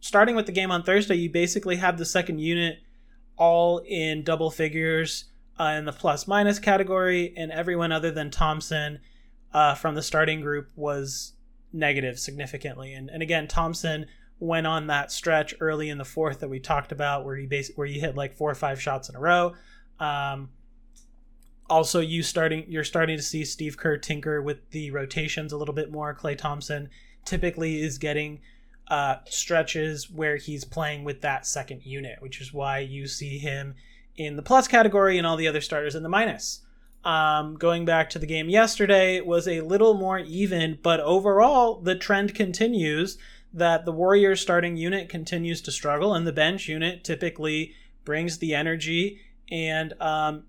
starting 0.00 0.34
with 0.34 0.46
the 0.46 0.52
game 0.52 0.70
on 0.70 0.82
Thursday, 0.82 1.16
you 1.16 1.30
basically 1.30 1.76
have 1.76 1.98
the 1.98 2.06
second 2.06 2.38
unit 2.38 2.78
all 3.36 3.78
in 3.86 4.24
double 4.24 4.50
figures 4.50 5.24
uh, 5.60 5.74
in 5.78 5.84
the 5.84 5.92
plus 5.92 6.26
minus 6.26 6.58
category, 6.58 7.34
and 7.36 7.52
everyone 7.52 7.92
other 7.92 8.10
than 8.10 8.30
Thompson 8.30 8.98
uh, 9.52 9.74
from 9.74 9.94
the 9.94 10.02
starting 10.02 10.40
group 10.40 10.70
was 10.76 11.34
negative 11.72 12.18
significantly. 12.18 12.94
And, 12.94 13.10
and 13.10 13.22
again, 13.22 13.48
Thompson 13.48 14.06
went 14.40 14.66
on 14.66 14.86
that 14.86 15.10
stretch 15.10 15.54
early 15.60 15.88
in 15.88 15.98
the 15.98 16.04
fourth 16.04 16.40
that 16.40 16.48
we 16.48 16.60
talked 16.60 16.92
about, 16.92 17.24
where 17.24 17.36
he 17.36 17.46
bas- 17.46 17.72
where 17.74 17.86
he 17.86 17.98
hit 17.98 18.14
like 18.14 18.36
four 18.36 18.50
or 18.50 18.54
five 18.54 18.80
shots 18.80 19.08
in 19.08 19.16
a 19.16 19.20
row. 19.20 19.54
Um, 19.98 20.50
also, 21.68 22.00
you 22.00 22.22
starting 22.22 22.64
you're 22.68 22.84
starting 22.84 23.16
to 23.16 23.22
see 23.22 23.44
Steve 23.44 23.76
Kerr 23.76 23.98
tinker 23.98 24.40
with 24.40 24.70
the 24.70 24.90
rotations 24.90 25.52
a 25.52 25.56
little 25.56 25.74
bit 25.74 25.90
more. 25.90 26.14
Klay 26.14 26.36
Thompson 26.36 26.88
typically 27.24 27.82
is 27.82 27.98
getting 27.98 28.40
uh, 28.88 29.16
stretches 29.26 30.10
where 30.10 30.36
he's 30.36 30.64
playing 30.64 31.04
with 31.04 31.20
that 31.20 31.46
second 31.46 31.82
unit, 31.84 32.20
which 32.20 32.40
is 32.40 32.52
why 32.52 32.78
you 32.78 33.06
see 33.06 33.38
him 33.38 33.74
in 34.16 34.36
the 34.36 34.42
plus 34.42 34.66
category 34.66 35.18
and 35.18 35.26
all 35.26 35.36
the 35.36 35.48
other 35.48 35.60
starters 35.60 35.94
in 35.94 36.02
the 36.02 36.08
minus. 36.08 36.62
Um, 37.04 37.56
going 37.56 37.84
back 37.84 38.10
to 38.10 38.18
the 38.18 38.26
game 38.26 38.48
yesterday, 38.48 39.20
was 39.20 39.46
a 39.46 39.60
little 39.60 39.94
more 39.94 40.18
even, 40.18 40.78
but 40.82 41.00
overall, 41.00 41.80
the 41.80 41.94
trend 41.94 42.34
continues 42.34 43.18
that 43.52 43.84
the 43.84 43.92
Warriors 43.92 44.40
starting 44.40 44.76
unit 44.76 45.08
continues 45.08 45.60
to 45.62 45.72
struggle, 45.72 46.14
and 46.14 46.26
the 46.26 46.32
bench 46.32 46.68
unit 46.68 47.04
typically 47.04 47.74
brings 48.04 48.38
the 48.38 48.54
energy 48.54 49.20
and 49.50 49.94
um, 50.00 50.44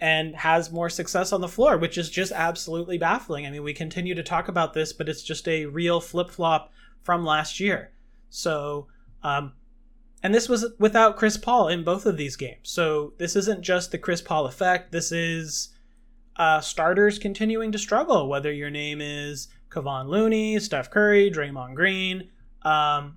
and 0.00 0.36
has 0.36 0.70
more 0.70 0.88
success 0.88 1.32
on 1.32 1.40
the 1.40 1.48
floor, 1.48 1.76
which 1.76 1.98
is 1.98 2.10
just 2.10 2.32
absolutely 2.32 2.98
baffling. 2.98 3.46
I 3.46 3.50
mean, 3.50 3.62
we 3.62 3.74
continue 3.74 4.14
to 4.14 4.22
talk 4.22 4.48
about 4.48 4.74
this, 4.74 4.92
but 4.92 5.08
it's 5.08 5.22
just 5.22 5.48
a 5.48 5.66
real 5.66 6.00
flip 6.00 6.30
flop 6.30 6.72
from 7.02 7.24
last 7.24 7.58
year. 7.58 7.92
So, 8.30 8.86
um, 9.22 9.54
and 10.22 10.34
this 10.34 10.48
was 10.48 10.66
without 10.78 11.16
Chris 11.16 11.36
Paul 11.36 11.68
in 11.68 11.84
both 11.84 12.06
of 12.06 12.16
these 12.16 12.36
games. 12.36 12.70
So 12.70 13.14
this 13.18 13.34
isn't 13.36 13.62
just 13.62 13.90
the 13.90 13.98
Chris 13.98 14.20
Paul 14.20 14.46
effect. 14.46 14.92
This 14.92 15.10
is 15.10 15.70
uh, 16.36 16.60
starters 16.60 17.18
continuing 17.18 17.72
to 17.72 17.78
struggle, 17.78 18.28
whether 18.28 18.52
your 18.52 18.70
name 18.70 19.00
is 19.00 19.48
Kevon 19.70 20.08
Looney, 20.08 20.58
Steph 20.58 20.90
Curry, 20.90 21.30
Draymond 21.30 21.74
Green. 21.74 22.30
Um, 22.62 23.16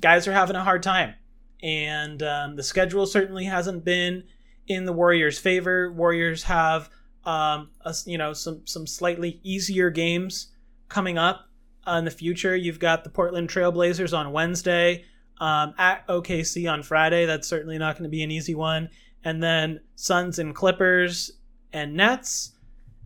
guys 0.00 0.26
are 0.28 0.32
having 0.32 0.56
a 0.56 0.64
hard 0.64 0.82
time. 0.82 1.14
And 1.62 2.22
um, 2.22 2.56
the 2.56 2.62
schedule 2.62 3.06
certainly 3.06 3.44
hasn't 3.44 3.84
been 3.84 4.24
in 4.66 4.84
the 4.84 4.92
Warriors' 4.92 5.38
favor. 5.38 5.92
Warriors 5.92 6.44
have 6.44 6.90
um, 7.24 7.70
a, 7.84 7.94
you 8.06 8.16
know 8.16 8.32
some 8.32 8.62
some 8.64 8.86
slightly 8.86 9.40
easier 9.42 9.90
games 9.90 10.48
coming 10.88 11.18
up 11.18 11.48
uh, 11.86 11.92
in 11.92 12.04
the 12.04 12.10
future. 12.10 12.54
You've 12.54 12.78
got 12.78 13.02
the 13.02 13.10
Portland 13.10 13.48
Trailblazers 13.48 14.16
on 14.16 14.30
Wednesday, 14.32 15.04
um, 15.40 15.74
at 15.78 16.06
OKC 16.08 16.70
on 16.70 16.82
Friday. 16.82 17.26
That's 17.26 17.48
certainly 17.48 17.78
not 17.78 17.94
going 17.96 18.04
to 18.04 18.10
be 18.10 18.22
an 18.22 18.30
easy 18.30 18.54
one. 18.54 18.88
And 19.24 19.42
then 19.42 19.80
Suns 19.96 20.38
and 20.38 20.54
Clippers 20.54 21.32
and 21.72 21.94
Nets 21.94 22.52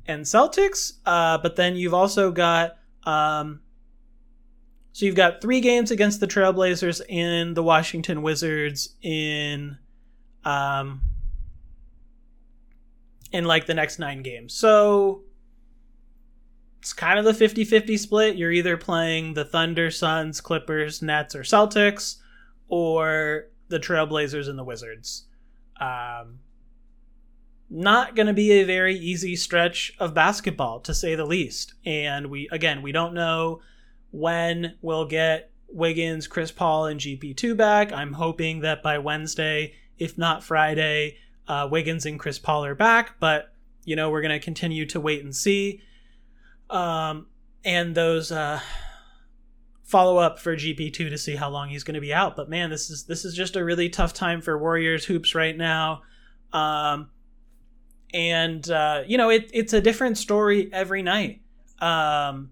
and 0.06 0.24
Celtics. 0.24 0.94
Uh, 1.06 1.38
but 1.38 1.56
then 1.56 1.76
you've 1.76 1.94
also 1.94 2.30
got 2.30 2.78
um, 3.04 3.60
so 4.92 5.06
you've 5.06 5.16
got 5.16 5.40
three 5.40 5.60
games 5.60 5.90
against 5.90 6.20
the 6.20 6.26
Trailblazers 6.26 7.00
and 7.08 7.56
the 7.56 7.62
Washington 7.62 8.22
Wizards 8.22 8.94
in 9.00 9.78
um, 10.44 11.00
in 13.32 13.44
like 13.44 13.66
the 13.66 13.74
next 13.74 13.98
nine 13.98 14.22
games. 14.22 14.52
So 14.52 15.22
it's 16.78 16.92
kind 16.92 17.18
of 17.18 17.24
the 17.24 17.32
50 17.32 17.64
50 17.64 17.96
split. 17.96 18.36
You're 18.36 18.52
either 18.52 18.76
playing 18.76 19.32
the 19.34 19.46
Thunder, 19.46 19.90
Suns, 19.90 20.40
Clippers, 20.40 21.00
Nets, 21.00 21.34
or 21.34 21.42
Celtics, 21.42 22.16
or 22.68 23.46
the 23.68 23.78
Trailblazers 23.78 24.48
and 24.48 24.58
the 24.58 24.64
Wizards. 24.64 25.24
Um, 25.80 26.40
not 27.72 28.14
going 28.14 28.26
to 28.26 28.34
be 28.34 28.52
a 28.52 28.64
very 28.64 28.94
easy 28.94 29.34
stretch 29.34 29.94
of 29.98 30.12
basketball, 30.12 30.80
to 30.80 30.92
say 30.92 31.14
the 31.14 31.24
least. 31.24 31.72
And 31.86 32.26
we, 32.26 32.46
again, 32.52 32.82
we 32.82 32.92
don't 32.92 33.14
know 33.14 33.62
when 34.10 34.74
we'll 34.82 35.06
get 35.06 35.50
Wiggins, 35.68 36.26
Chris 36.26 36.52
Paul, 36.52 36.84
and 36.84 37.00
GP2 37.00 37.56
back. 37.56 37.90
I'm 37.90 38.12
hoping 38.12 38.60
that 38.60 38.82
by 38.82 38.98
Wednesday, 38.98 39.72
if 39.96 40.18
not 40.18 40.44
Friday, 40.44 41.16
uh, 41.48 41.66
Wiggins 41.70 42.04
and 42.04 42.20
Chris 42.20 42.38
Paul 42.38 42.66
are 42.66 42.74
back. 42.74 43.18
But, 43.18 43.54
you 43.86 43.96
know, 43.96 44.10
we're 44.10 44.20
going 44.20 44.38
to 44.38 44.44
continue 44.44 44.84
to 44.86 45.00
wait 45.00 45.24
and 45.24 45.34
see. 45.34 45.80
Um, 46.68 47.26
and 47.64 47.94
those 47.94 48.30
uh, 48.30 48.60
follow 49.82 50.18
up 50.18 50.38
for 50.38 50.56
GP2 50.56 50.92
to 50.92 51.16
see 51.16 51.36
how 51.36 51.48
long 51.48 51.70
he's 51.70 51.84
going 51.84 51.94
to 51.94 52.00
be 52.02 52.12
out. 52.12 52.36
But 52.36 52.50
man, 52.50 52.68
this 52.68 52.90
is 52.90 53.04
this 53.04 53.24
is 53.24 53.34
just 53.34 53.56
a 53.56 53.64
really 53.64 53.88
tough 53.88 54.12
time 54.12 54.42
for 54.42 54.58
Warriors 54.58 55.06
hoops 55.06 55.34
right 55.34 55.56
now. 55.56 56.02
Um, 56.52 57.08
and 58.12 58.68
uh, 58.70 59.02
you 59.06 59.18
know, 59.18 59.30
it, 59.30 59.50
it's 59.52 59.72
a 59.72 59.80
different 59.80 60.18
story 60.18 60.70
every 60.72 61.02
night. 61.02 61.40
Um, 61.80 62.50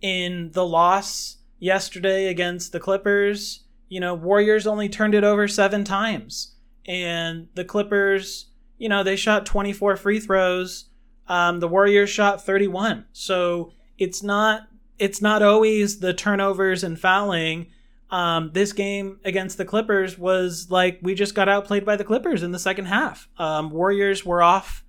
in 0.00 0.52
the 0.52 0.64
loss 0.64 1.38
yesterday 1.58 2.28
against 2.28 2.70
the 2.70 2.78
Clippers, 2.78 3.64
you 3.88 3.98
know, 3.98 4.14
Warriors 4.14 4.66
only 4.66 4.88
turned 4.88 5.14
it 5.14 5.24
over 5.24 5.48
seven 5.48 5.82
times, 5.82 6.54
and 6.86 7.48
the 7.54 7.64
Clippers, 7.64 8.46
you 8.78 8.88
know, 8.88 9.02
they 9.02 9.16
shot 9.16 9.46
24 9.46 9.96
free 9.96 10.20
throws. 10.20 10.86
Um, 11.26 11.60
the 11.60 11.68
Warriors 11.68 12.08
shot 12.08 12.44
31. 12.44 13.06
So 13.12 13.72
it's 13.98 14.22
not 14.22 14.68
it's 14.98 15.22
not 15.22 15.42
always 15.42 16.00
the 16.00 16.14
turnovers 16.14 16.82
and 16.82 16.98
fouling. 16.98 17.66
Um, 18.10 18.50
this 18.54 18.72
game 18.72 19.20
against 19.24 19.58
the 19.58 19.66
Clippers 19.66 20.16
was 20.16 20.70
like 20.70 20.98
we 21.02 21.14
just 21.14 21.34
got 21.34 21.48
outplayed 21.48 21.84
by 21.84 21.96
the 21.96 22.04
Clippers 22.04 22.42
in 22.42 22.52
the 22.52 22.58
second 22.58 22.86
half. 22.86 23.28
Um, 23.36 23.70
Warriors 23.70 24.24
were 24.24 24.42
off. 24.42 24.82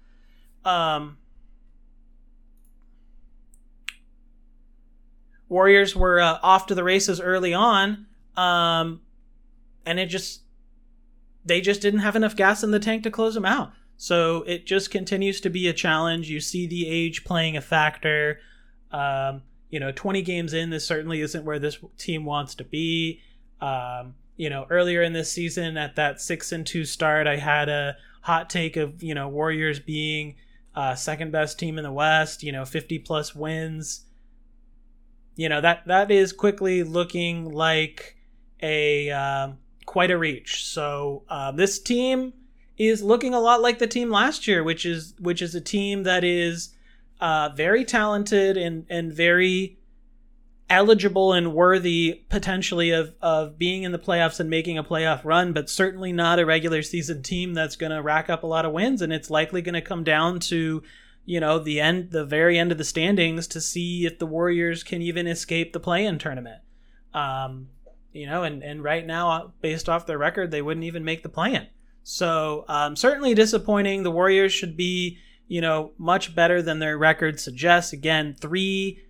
Um, 0.63 1.17
Warriors 5.49 5.95
were 5.95 6.21
uh, 6.21 6.39
off 6.41 6.67
to 6.67 6.75
the 6.75 6.83
races 6.83 7.19
early 7.19 7.53
on, 7.53 8.05
um, 8.37 9.01
and 9.85 9.99
it 9.99 10.05
just 10.05 10.43
they 11.43 11.59
just 11.59 11.81
didn't 11.81 12.01
have 12.01 12.15
enough 12.15 12.35
gas 12.35 12.63
in 12.63 12.71
the 12.71 12.79
tank 12.79 13.03
to 13.03 13.11
close 13.11 13.33
them 13.33 13.45
out. 13.45 13.73
So 13.97 14.43
it 14.43 14.65
just 14.65 14.91
continues 14.91 15.41
to 15.41 15.49
be 15.49 15.67
a 15.67 15.73
challenge. 15.73 16.29
You 16.29 16.39
see 16.39 16.67
the 16.67 16.87
age 16.87 17.25
playing 17.25 17.57
a 17.57 17.61
factor. 17.61 18.39
Um, 18.91 19.41
you 19.69 19.79
know, 19.79 19.91
20 19.91 20.21
games 20.21 20.53
in, 20.53 20.69
this 20.69 20.85
certainly 20.85 21.21
isn't 21.21 21.45
where 21.45 21.59
this 21.59 21.77
team 21.97 22.25
wants 22.25 22.55
to 22.55 22.63
be. 22.63 23.21
Um, 23.61 24.15
you 24.35 24.49
know, 24.49 24.65
earlier 24.69 25.03
in 25.03 25.13
this 25.13 25.31
season 25.31 25.77
at 25.77 25.95
that 25.97 26.21
six 26.21 26.51
and 26.51 26.65
two 26.65 26.85
start, 26.85 27.27
I 27.27 27.35
had 27.35 27.69
a 27.69 27.97
hot 28.21 28.49
take 28.49 28.77
of, 28.77 29.03
you 29.03 29.13
know, 29.13 29.27
Warriors 29.27 29.79
being 29.79 30.35
uh, 30.75 30.95
second 30.95 31.31
best 31.31 31.59
team 31.59 31.77
in 31.77 31.83
the 31.83 31.91
West, 31.91 32.41
you 32.41 32.51
know, 32.51 32.65
50 32.65 32.99
plus 32.99 33.35
wins. 33.35 34.05
You 35.35 35.49
know, 35.49 35.61
that, 35.61 35.85
that 35.87 36.09
is 36.09 36.33
quickly 36.33 36.83
looking 36.83 37.51
like 37.51 38.17
a, 38.61 39.11
uh, 39.11 39.49
quite 39.85 40.11
a 40.11 40.17
reach. 40.17 40.65
So, 40.65 41.23
uh, 41.29 41.51
this 41.51 41.79
team 41.79 42.33
is 42.77 43.03
looking 43.03 43.33
a 43.33 43.39
lot 43.39 43.61
like 43.61 43.79
the 43.79 43.87
team 43.87 44.09
last 44.09 44.47
year, 44.47 44.63
which 44.63 44.85
is, 44.85 45.13
which 45.19 45.41
is 45.41 45.53
a 45.53 45.61
team 45.61 46.03
that 46.03 46.23
is, 46.23 46.69
uh, 47.19 47.49
very 47.55 47.85
talented 47.85 48.57
and 48.57 48.85
and 48.89 49.13
very 49.13 49.77
eligible 50.69 51.33
and 51.33 51.53
worthy 51.53 52.23
potentially 52.29 52.91
of 52.91 53.15
of 53.21 53.57
being 53.57 53.83
in 53.83 53.91
the 53.91 53.99
playoffs 53.99 54.39
and 54.39 54.49
making 54.49 54.77
a 54.77 54.83
playoff 54.83 55.25
run, 55.25 55.53
but 55.53 55.69
certainly 55.69 56.11
not 56.11 56.39
a 56.39 56.45
regular 56.45 56.81
season 56.81 57.23
team 57.23 57.53
that's 57.53 57.75
going 57.75 57.91
to 57.91 58.01
rack 58.01 58.29
up 58.29 58.43
a 58.43 58.47
lot 58.47 58.65
of 58.65 58.71
wins. 58.71 59.01
And 59.01 59.11
it's 59.11 59.29
likely 59.29 59.61
going 59.61 59.73
to 59.73 59.81
come 59.81 60.03
down 60.03 60.39
to 60.41 60.83
you 61.25 61.39
know 61.39 61.59
the 61.59 61.79
end, 61.79 62.11
the 62.11 62.25
very 62.25 62.57
end 62.57 62.71
of 62.71 62.77
the 62.77 62.83
standings 62.83 63.47
to 63.47 63.61
see 63.61 64.05
if 64.05 64.19
the 64.19 64.25
Warriors 64.25 64.83
can 64.83 65.01
even 65.01 65.27
escape 65.27 65.73
the 65.73 65.79
play-in 65.79 66.17
tournament. 66.19 66.61
Um, 67.13 67.69
you 68.13 68.25
know, 68.25 68.43
and 68.43 68.63
and 68.63 68.83
right 68.83 69.05
now, 69.05 69.53
based 69.61 69.89
off 69.89 70.05
their 70.05 70.17
record, 70.17 70.51
they 70.51 70.61
wouldn't 70.61 70.85
even 70.85 71.03
make 71.03 71.23
the 71.23 71.29
play-in. 71.29 71.67
So 72.03 72.65
um, 72.67 72.95
certainly 72.95 73.35
disappointing. 73.35 74.03
The 74.03 74.11
Warriors 74.11 74.51
should 74.51 74.75
be 74.75 75.19
you 75.49 75.59
know, 75.59 75.91
much 75.97 76.33
better 76.33 76.61
than 76.61 76.79
their 76.79 76.97
record 76.97 77.39
suggests. 77.39 77.91
Again, 77.91 78.35
three, 78.39 79.01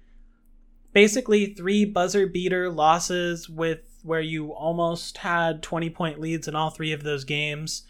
basically 0.93 1.53
three 1.53 1.85
buzzer 1.85 2.25
beater 2.25 2.71
losses 2.71 3.47
with 3.47 3.81
where 4.03 4.21
you 4.21 4.53
almost 4.53 5.17
had 5.17 5.61
20 5.61 5.89
point 5.89 6.19
leads 6.19 6.47
in 6.47 6.55
all 6.55 6.69
three 6.69 6.93
of 6.93 7.03
those 7.03 7.25
games. 7.25 7.83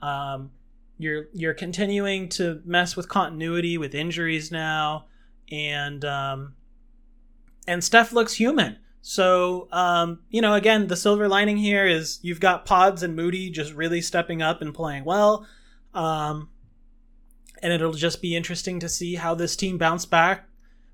Um, 0.00 0.52
you're 0.96 1.26
you're 1.32 1.54
continuing 1.54 2.28
to 2.30 2.62
mess 2.64 2.96
with 2.96 3.08
continuity 3.08 3.76
with 3.78 3.94
injuries 3.94 4.50
now, 4.50 5.06
and 5.50 6.04
um, 6.04 6.54
and 7.66 7.82
Steph 7.82 8.12
looks 8.12 8.34
human. 8.34 8.78
So 9.02 9.68
um, 9.72 10.20
you 10.30 10.40
know, 10.40 10.54
again, 10.54 10.86
the 10.86 10.96
silver 10.96 11.28
lining 11.28 11.56
here 11.56 11.84
is 11.86 12.20
you've 12.22 12.40
got 12.40 12.64
Pods 12.64 13.02
and 13.02 13.16
Moody 13.16 13.50
just 13.50 13.72
really 13.72 14.00
stepping 14.00 14.40
up 14.40 14.62
and 14.62 14.72
playing 14.72 15.04
well. 15.04 15.46
Um, 15.94 16.50
and 17.62 17.72
it'll 17.72 17.92
just 17.92 18.22
be 18.22 18.36
interesting 18.36 18.80
to 18.80 18.88
see 18.88 19.14
how 19.14 19.34
this 19.34 19.56
team 19.56 19.78
bounce 19.78 20.06
back, 20.06 20.48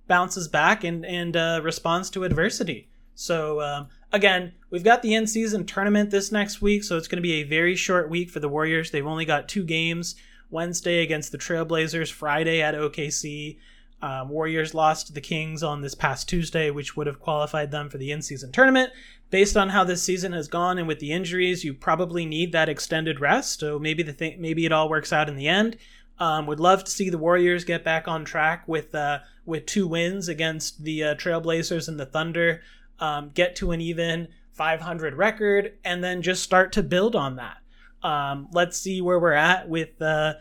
bounces 0.06 0.48
back, 0.48 0.84
and 0.84 1.04
and 1.04 1.36
uh, 1.36 1.60
responds 1.62 2.10
to 2.10 2.24
adversity. 2.24 2.88
So 3.14 3.60
um, 3.60 3.88
again, 4.12 4.52
we've 4.70 4.84
got 4.84 5.02
the 5.02 5.14
in 5.14 5.26
season 5.26 5.66
tournament 5.66 6.10
this 6.10 6.32
next 6.32 6.60
week, 6.60 6.84
so 6.84 6.96
it's 6.96 7.08
going 7.08 7.18
to 7.18 7.22
be 7.22 7.34
a 7.34 7.44
very 7.44 7.76
short 7.76 8.10
week 8.10 8.30
for 8.30 8.40
the 8.40 8.48
Warriors. 8.48 8.90
They've 8.90 9.06
only 9.06 9.24
got 9.24 9.48
two 9.48 9.64
games: 9.64 10.16
Wednesday 10.50 11.02
against 11.02 11.32
the 11.32 11.38
Trailblazers, 11.38 12.10
Friday 12.10 12.60
at 12.62 12.74
OKC. 12.74 13.58
Um, 14.02 14.28
Warriors 14.28 14.74
lost 14.74 15.06
to 15.06 15.14
the 15.14 15.22
Kings 15.22 15.62
on 15.62 15.80
this 15.80 15.94
past 15.94 16.28
Tuesday, 16.28 16.70
which 16.70 16.94
would 16.94 17.06
have 17.06 17.20
qualified 17.20 17.70
them 17.70 17.88
for 17.88 17.96
the 17.96 18.10
in 18.10 18.20
season 18.20 18.52
tournament. 18.52 18.90
Based 19.30 19.56
on 19.56 19.70
how 19.70 19.82
this 19.82 20.02
season 20.02 20.32
has 20.34 20.46
gone 20.46 20.76
and 20.76 20.86
with 20.86 20.98
the 20.98 21.10
injuries, 21.10 21.64
you 21.64 21.72
probably 21.72 22.26
need 22.26 22.52
that 22.52 22.68
extended 22.68 23.18
rest. 23.18 23.60
So 23.60 23.78
maybe 23.78 24.02
the 24.02 24.12
th- 24.12 24.38
maybe 24.38 24.66
it 24.66 24.72
all 24.72 24.90
works 24.90 25.10
out 25.10 25.30
in 25.30 25.36
the 25.36 25.48
end. 25.48 25.78
Um, 26.18 26.46
would 26.46 26.60
love 26.60 26.84
to 26.84 26.90
see 26.90 27.10
the 27.10 27.18
Warriors 27.18 27.64
get 27.64 27.82
back 27.82 28.06
on 28.06 28.24
track 28.24 28.68
with 28.68 28.94
uh, 28.94 29.20
with 29.44 29.66
two 29.66 29.86
wins 29.86 30.28
against 30.28 30.84
the 30.84 31.02
uh, 31.04 31.14
Trailblazers 31.16 31.88
and 31.88 31.98
the 31.98 32.06
Thunder, 32.06 32.62
um, 33.00 33.30
get 33.34 33.56
to 33.56 33.72
an 33.72 33.80
even 33.80 34.28
500 34.52 35.14
record, 35.14 35.72
and 35.84 36.02
then 36.02 36.22
just 36.22 36.42
start 36.42 36.72
to 36.72 36.82
build 36.82 37.16
on 37.16 37.36
that. 37.36 37.58
Um, 38.02 38.48
let's 38.52 38.78
see 38.78 39.00
where 39.00 39.18
we're 39.18 39.32
at 39.32 39.68
with 39.68 39.98
the 39.98 40.38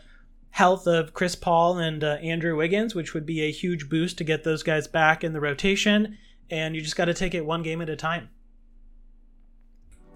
health 0.50 0.86
of 0.86 1.14
Chris 1.14 1.34
Paul 1.34 1.78
and 1.78 2.04
uh, 2.04 2.18
Andrew 2.22 2.56
Wiggins, 2.56 2.94
which 2.94 3.12
would 3.12 3.26
be 3.26 3.42
a 3.42 3.50
huge 3.50 3.88
boost 3.88 4.18
to 4.18 4.24
get 4.24 4.44
those 4.44 4.62
guys 4.62 4.86
back 4.86 5.24
in 5.24 5.32
the 5.32 5.40
rotation. 5.40 6.16
And 6.50 6.76
you 6.76 6.82
just 6.82 6.94
got 6.94 7.06
to 7.06 7.14
take 7.14 7.34
it 7.34 7.44
one 7.44 7.64
game 7.64 7.80
at 7.80 7.88
a 7.88 7.96
time. 7.96 8.28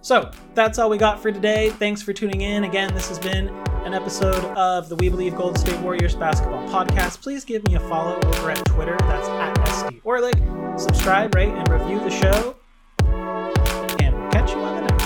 So 0.01 0.31
that's 0.55 0.79
all 0.79 0.91
we 0.91 0.99
got 0.99 1.21
for 1.21 1.33
today. 1.33 1.71
Thanks 1.71 2.03
for 2.03 2.13
tuning 2.13 2.43
in. 2.43 2.63
Again, 2.63 2.95
this 2.95 3.09
has 3.09 3.19
been 3.19 3.49
an 3.89 3.95
episode 3.95 4.45
of 4.55 4.91
the 4.91 4.97
We 4.97 5.09
Believe 5.09 5.35
Golden 5.35 5.59
State 5.59 5.81
Warriors 5.81 6.15
basketball 6.15 6.69
podcast. 6.69 7.23
Please 7.23 7.43
give 7.43 7.67
me 7.67 7.77
a 7.77 7.81
follow 7.81 8.21
over 8.23 8.51
at 8.51 8.63
Twitter. 8.67 8.99
That's 9.01 9.27
at 9.29 9.57
SD 9.57 10.03
Orlik. 10.03 10.79
Subscribe, 10.79 11.35
rate, 11.35 11.49
and 11.49 11.67
review 11.71 11.99
the 11.99 12.11
show. 12.11 12.55
And 13.99 14.31
catch 14.31 14.51
you 14.51 14.59
on 14.59 14.75
the 14.75 14.81
next. 14.83 14.98